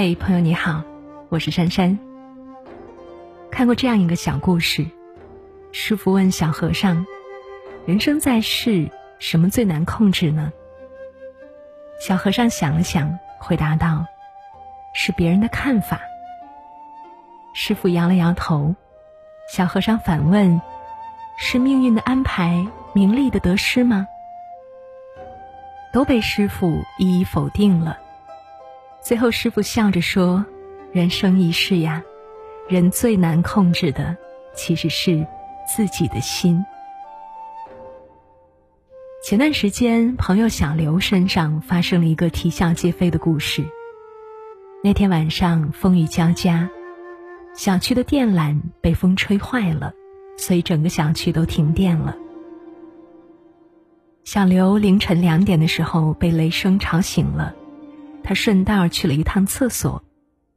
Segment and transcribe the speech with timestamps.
[0.00, 0.84] 嘿，朋友你好，
[1.28, 1.98] 我是珊珊。
[3.50, 4.86] 看过这样一个小故事，
[5.72, 7.04] 师傅问小和尚
[7.84, 10.52] ：“人生在世，什么最难控制呢？”
[12.00, 14.06] 小和尚想了想，回答道
[14.94, 16.00] ：“是别人的看法。”
[17.52, 18.72] 师傅摇了摇头。
[19.52, 20.62] 小和尚反问
[21.36, 24.06] ：“是命运的安排，名利的得失吗？”
[25.92, 27.98] 都被师傅一一否定了。
[29.08, 30.44] 最后，师傅笑着说
[30.92, 32.02] ：“人生一世呀，
[32.68, 34.14] 人最难控制的
[34.54, 35.26] 其实是
[35.66, 36.62] 自己的心。”
[39.24, 43.64] 前段时间，朋友小刘身上发生了一个啼笑皆非的故事。
[44.84, 46.68] 那天晚上风雨交加，
[47.54, 49.90] 小区的电缆被风吹坏了，
[50.36, 52.14] 所以整个小区都停电了。
[54.24, 57.54] 小刘凌晨两点的时候被雷声吵醒了。
[58.28, 60.04] 他顺道去了一趟厕所，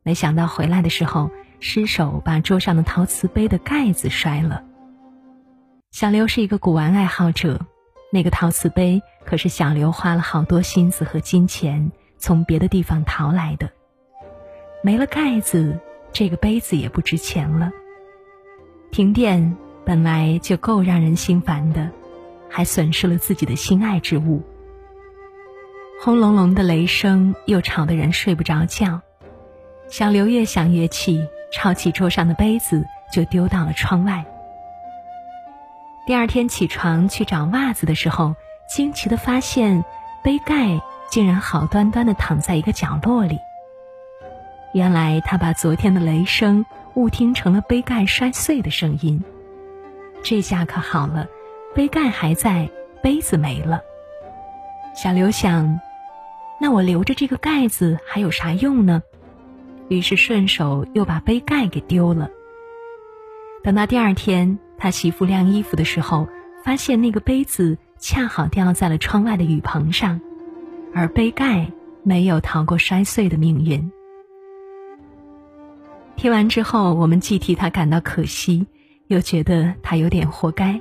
[0.03, 4.65] 没想到回来的时候失手把桌上的陶瓷杯的盖子摔了。
[5.89, 7.65] 小刘是一个古玩爱好者，
[8.11, 13.69] 那个陶瓷杯可是小刘花了好多心思和金钱从别的地方淘来的。
[14.83, 15.79] 没了盖子，
[16.11, 17.71] 这个杯子也不值钱了。
[18.91, 21.89] 停电本来就够让人心烦的，
[22.49, 24.43] 还损失了自己的心爱之物。
[26.03, 29.01] 轰隆隆的雷声又吵得人睡不着觉，
[29.87, 34.25] 小刘越想越气，抄起桌上的杯子就丢到了窗外。
[36.07, 38.33] 第二天起床去找袜子的时候，
[38.67, 39.85] 惊奇的发现
[40.23, 43.37] 杯盖竟然好端端的躺在一个角落里。
[44.73, 49.23] 原来他把昨天的雷声误听成了杯盖摔碎的声音，
[50.23, 51.27] 这下可好了，
[51.75, 52.71] 杯盖还在，
[53.03, 53.81] 杯子没了。
[54.95, 55.79] 小刘想。
[56.61, 59.01] 那我留着这个盖子还有啥用呢？
[59.89, 62.29] 于是顺手又把杯盖给丢了。
[63.63, 66.27] 等到第二天，他媳妇晾衣服的时候，
[66.63, 70.21] 发现那个杯子恰好掉在了窗外的雨棚上，
[70.93, 71.71] 而杯盖
[72.03, 73.91] 没有逃过摔碎的命运。
[76.15, 78.67] 听完之后，我们既替他感到可惜，
[79.07, 80.79] 又觉得他有点活该。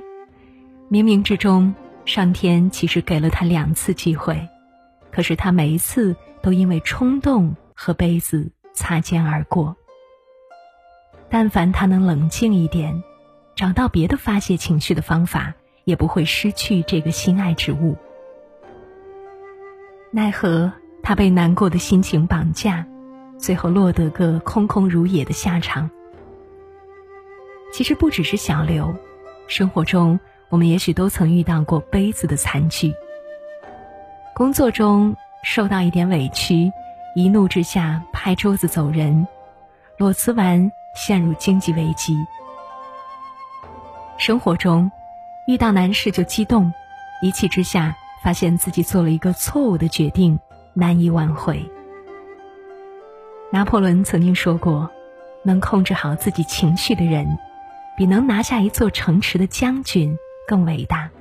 [0.91, 1.73] 冥冥之中，
[2.05, 4.47] 上天其实给了他两次机会。
[5.11, 9.75] 可是他每一次都因为冲动和杯子擦肩而过。
[11.29, 13.03] 但凡他能冷静一点，
[13.55, 17.95] 找到别的发泄情绪的方法，也不会失去这个心爱之物。
[20.11, 20.71] 奈何
[21.01, 22.85] 他被难过的心情绑架，
[23.37, 25.89] 最后落得个空空如也的下场。
[27.71, 28.93] 其实不只是小刘，
[29.47, 30.19] 生活中
[30.49, 32.93] 我们也许都曾遇到过杯子的惨剧。
[34.41, 36.73] 工作中受到一点委屈，
[37.13, 39.27] 一怒之下拍桌子走人，
[39.99, 42.17] 裸辞完陷入经济危机。
[44.17, 44.91] 生活中
[45.45, 46.73] 遇到难事就激动，
[47.21, 50.39] 一气之下发现自己做了一个错误的决定，
[50.73, 51.63] 难以挽回。
[53.51, 54.89] 拿破仑曾经说过
[55.45, 57.27] ：“能控制好自己情绪的人，
[57.95, 61.11] 比能拿下一座城池的将军更伟大。”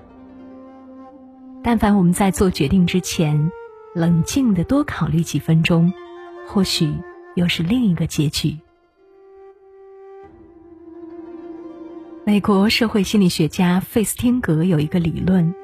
[1.62, 3.52] 但凡我们在做决定之前，
[3.94, 5.92] 冷静的多考虑几分钟，
[6.46, 6.92] 或许
[7.34, 8.56] 又是另一个结局。
[12.24, 15.54] 美国社会心理学家费斯汀格有一个理论：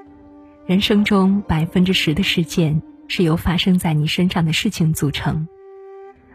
[0.66, 5.48] 人生中百分之十的事件是由发生在你身上的事情组成，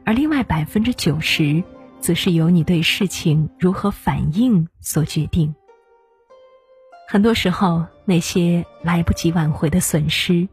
[0.04, 1.64] 而另外百分之九十，
[2.00, 5.54] 则是由你对事情如何反应所决定。
[7.12, 10.48] 很多时候，那些来不及挽回的损失，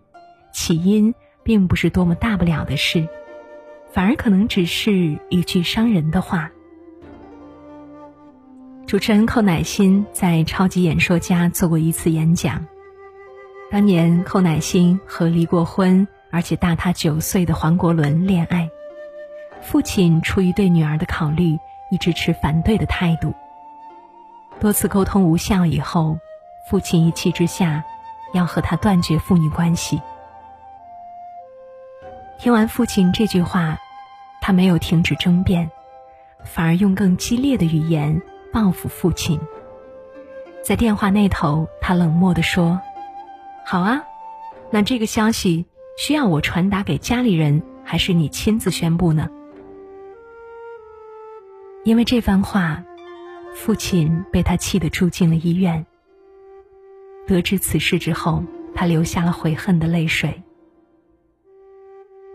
[0.53, 1.15] 起因
[1.45, 3.07] 并不是多么大不了的事，
[3.93, 6.51] 反而可能只是一句伤人的话。
[8.89, 12.67] 主持人寇乃馨在《超级演说家》做过一次演讲。
[13.71, 18.69] 当年，寇乃馨和离过婚而且大他九岁的黄国伦恋爱，
[19.63, 21.57] 父亲出于对女儿的考虑，
[21.93, 23.33] 一直持反对的态度。
[24.59, 26.19] 多次沟通无效以后。
[26.69, 27.83] 父亲一气之下，
[28.35, 30.03] 要和他断绝父女关系。
[32.39, 33.79] 听完父亲这句话，
[34.43, 35.71] 他没有停止争辩，
[36.45, 38.21] 反而用更激烈的语言
[38.53, 39.41] 报复父亲。
[40.63, 42.79] 在电话那头，他冷漠地说
[43.65, 44.03] ：“好啊，
[44.71, 45.65] 那这个消息
[45.97, 49.31] 需要我传达给家里人，还是你亲自宣布呢？”
[51.83, 52.85] 因为这番话，
[53.55, 55.87] 父亲被他气得住进了医院。
[57.29, 58.43] 得知此事之后，
[58.75, 60.43] 他流下了悔恨的泪水。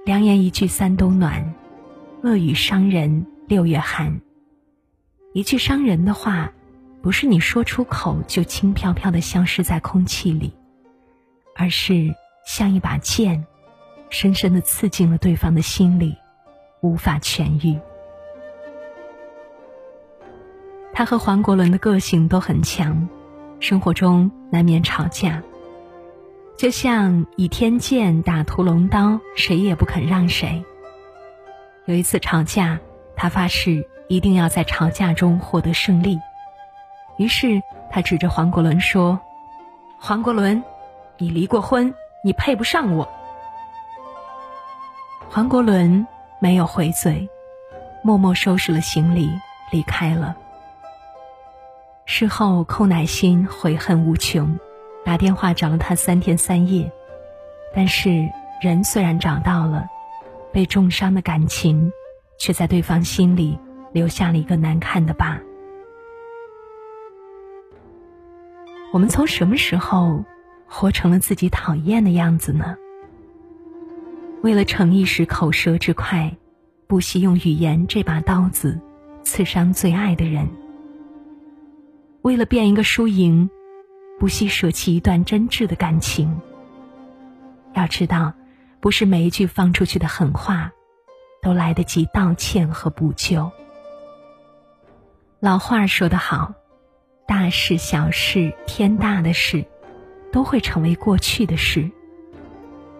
[0.05, 1.55] 良言一句三冬暖，
[2.21, 4.21] 恶语伤人六月寒。
[5.33, 6.53] 一句伤人的话，
[7.01, 10.53] 不是你说出口就轻飘飘的消失在空气里，
[11.55, 12.13] 而是
[12.45, 13.43] 像一把剑，
[14.11, 16.15] 深深的刺进了对方的心里，
[16.81, 17.79] 无法痊愈。
[20.93, 23.09] 他和黄国伦的个性都很强，
[23.63, 25.41] 生活中难免吵架。
[26.57, 30.65] 就像倚天剑打屠龙刀，谁也不肯让谁。
[31.85, 32.77] 有一次吵架，
[33.15, 36.19] 他发誓一定要在吵架中获得胜利。
[37.17, 39.17] 于是他指着黄国伦说
[39.97, 40.61] ：“黄国伦，
[41.17, 43.07] 你离过婚，你配不上我。”
[45.31, 46.05] 黄国伦
[46.41, 47.29] 没有回嘴，
[48.03, 49.31] 默默收拾了行李
[49.71, 50.35] 离开了。
[52.05, 54.57] 事后，寇乃馨悔恨无穷。
[55.05, 56.89] 打电话找了他三天三夜，
[57.75, 58.29] 但是
[58.61, 59.85] 人虽然找到了，
[60.51, 61.91] 被重伤的感情，
[62.37, 63.59] 却在对方心里
[63.91, 65.39] 留下了一个难看的疤。
[68.93, 70.23] 我们从什么时候
[70.67, 72.77] 活成了自己讨厌的样子呢？
[74.41, 76.33] 为了逞一时口舌之快，
[76.87, 78.79] 不惜用语言这把刀子
[79.23, 80.45] 刺伤最爱的人；
[82.23, 83.49] 为了变一个输赢。
[84.19, 86.39] 不惜舍弃一段真挚的感情。
[87.73, 88.33] 要知道，
[88.79, 90.71] 不是每一句放出去的狠话，
[91.41, 93.51] 都来得及道歉和补救。
[95.41, 96.53] 老话说得好，
[97.27, 99.65] 大事小事，天大的事，
[100.31, 101.91] 都会成为过去的事。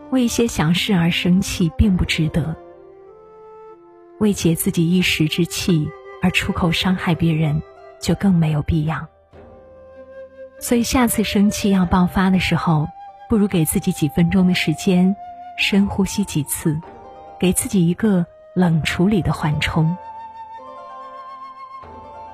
[0.09, 2.53] 为一些小事而生气，并不值得。
[4.19, 5.87] 为解自己一时之气
[6.21, 7.61] 而出口伤害别人，
[8.01, 9.07] 就更没有必要。
[10.59, 12.87] 所以，下次生气要爆发的时候，
[13.29, 15.15] 不如给自己几分钟的时间，
[15.57, 16.79] 深呼吸几次，
[17.39, 19.97] 给自己一个冷处理的缓冲。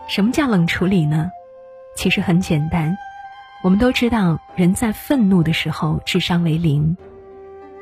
[0.08, 1.32] 什么叫冷处理呢？
[1.96, 2.98] 其实很简单，
[3.64, 6.96] 我们都知道，人在愤怒的时候智商为零。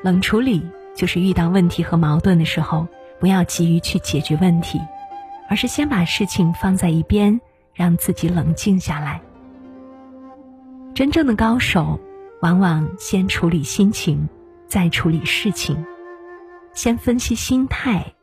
[0.04, 2.88] 冷处理就是遇到问题和矛盾的时候，
[3.20, 4.82] 不要急于去解决问题，
[5.50, 7.40] 而是先把事情放在一边，
[7.74, 9.22] 让自己冷静下来。
[10.98, 12.00] 真正的高手，
[12.42, 14.28] 往往先处理心情，
[14.68, 15.76] 再处理事情；
[16.74, 18.16] 先分析心态，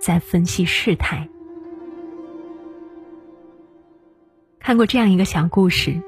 [0.00, 1.28] 再分析事态。
[4.58, 6.02] 看过这样一个小故事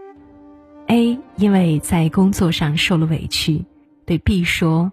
[0.89, 3.65] ：A 因为在工作上受了委屈，
[4.05, 4.91] 对 B 说：“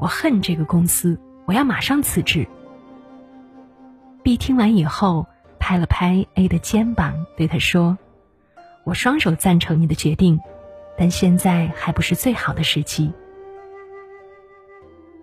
[0.00, 2.46] 我恨这个公司，我要马上辞职。
[4.22, 5.26] ”B 听完以后，
[5.58, 7.98] 拍了拍 A 的肩膀，对他说
[8.84, 10.40] ：“我双手赞成你的决定。”
[10.96, 13.12] 但现在还不是最好的时机。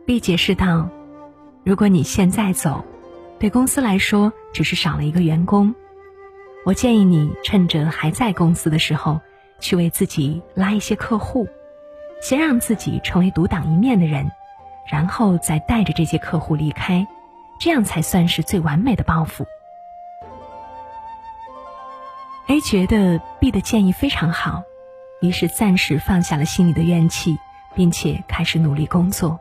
[0.06, 0.90] B 解释道
[1.64, 2.84] ：“如果你现在走，
[3.40, 5.74] 对公司来说只是少了一个员工。
[6.66, 9.20] 我建议你趁着还在公司的时候，
[9.60, 11.48] 去为自己拉一些客户，
[12.22, 14.32] 先让自己成为独当一面的人，
[14.92, 17.08] 然后再带着这些客户离开，
[17.60, 19.46] 这样才算是最完美的报复。
[22.48, 24.64] ”A 觉得 B 的建议非常好。
[25.22, 27.38] 于是暂时放下了心里的怨气，
[27.76, 29.40] 并且开始努力工作。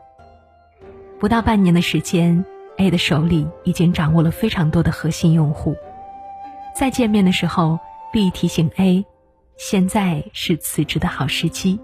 [1.19, 2.45] 不到半年的时间
[2.77, 5.75] ，A 的手里已经掌握了非常多的核心用户。
[6.75, 7.79] 再见面的时候
[8.13, 9.05] ，B 提醒 A，
[9.57, 11.79] 现在是辞职的好时机，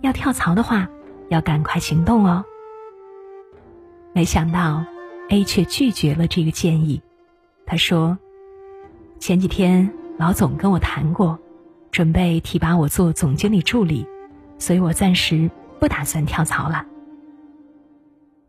[0.00, 0.88] 要跳槽的话，
[1.28, 2.44] 要赶快行动哦。
[4.14, 4.84] 没想到
[5.28, 7.02] ，A 却拒绝了这个建议。
[7.66, 8.18] 他说
[9.20, 11.38] ：“前几天老总跟我谈过。”
[11.92, 14.06] 准备提拔我做总经理助理，
[14.58, 16.86] 所以我暂时不打算跳槽了。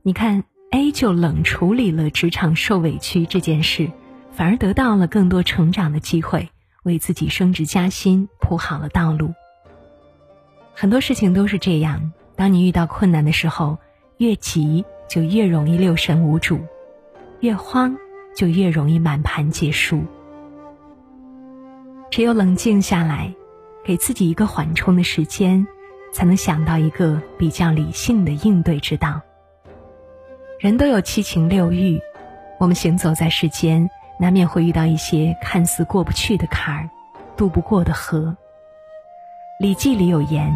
[0.01, 3.91] 你看，A 就冷处理了职场受委屈这件事，
[4.31, 6.49] 反而得到了更多成长的机会，
[6.83, 9.33] 为自己升职加薪铺好了道路。
[10.73, 13.77] 很多事情都是这样，当你遇到困难的时候，
[14.19, 16.61] 越急就越容易六神无主，
[17.41, 17.97] 越慌
[18.33, 20.01] 就越容易满盘皆输。
[22.13, 23.33] 只有冷静下来，
[23.83, 25.65] 给自己一个缓冲的时间，
[26.13, 29.19] 才能想到一个比较理性的应对之道。
[30.59, 31.99] 人都有七情六欲，
[32.59, 33.89] 我们行走在世间，
[34.19, 36.87] 难免会遇到一些看似过不去的坎儿，
[37.35, 38.19] 渡不过的河。
[39.57, 40.55] 《礼记》里有言：“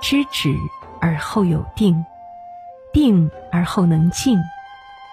[0.00, 0.50] 知止
[0.98, 2.02] 而后有定，
[2.90, 4.38] 定而后能静，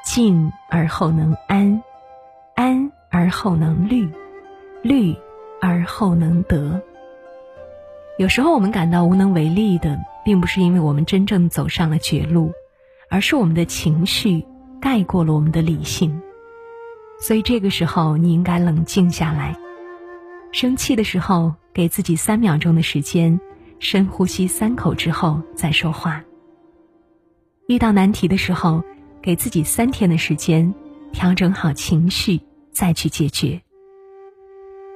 [0.05, 1.83] 静而后能安，
[2.55, 4.09] 安而后能虑，
[4.81, 5.13] 虑。”
[5.61, 6.81] 而后能得。
[8.17, 12.51] 有时候我们感到无能为力的，并不是因为我们真正走上了绝路，
[13.09, 14.43] 而是我们的情绪
[14.81, 16.19] 盖过了我们的理性。
[17.19, 19.55] 所以这个时候你应该冷静下来。
[20.51, 23.39] 生气的时候，给自己三秒钟的时间，
[23.79, 26.23] 深呼吸三口之后再说话。
[27.67, 28.83] 遇到难题的时候，
[29.21, 30.73] 给自己三天的时间，
[31.11, 32.39] 调整好情绪
[32.71, 33.61] 再去解决。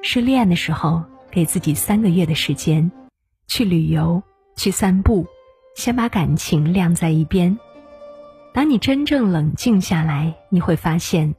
[0.02, 2.90] 失恋的时候，给自己三个月的时间，
[3.46, 4.20] 去旅游，
[4.56, 5.24] 去散步，
[5.76, 7.56] 先把感情晾在一边。
[8.52, 11.32] 当你真正冷静下来，你会发现，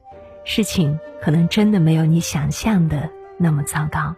[0.44, 4.16] 事情可能真的没有你想象的那么糟糕。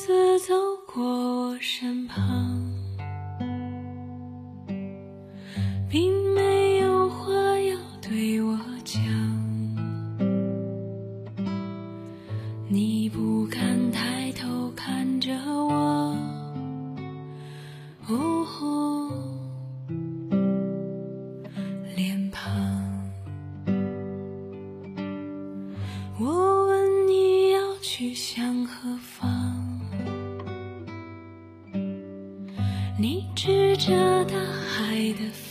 [0.00, 0.54] 自走
[0.86, 2.72] 过我身旁，
[5.90, 9.02] 并没有话要对我讲。
[12.68, 16.16] 你不敢抬头看着我，
[18.06, 19.10] 哦，
[21.96, 22.46] 脸庞。
[26.20, 28.47] 我问你要去向
[35.18, 35.47] beautiful.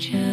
[0.00, 0.27] future.